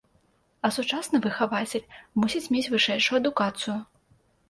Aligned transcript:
А 0.67 0.71
сучасны 0.77 1.21
выхавацель 1.27 1.85
мусіць 2.25 2.45
мець 2.57 2.67
вышэйшую 2.75 3.17
адукацыю. 3.23 3.81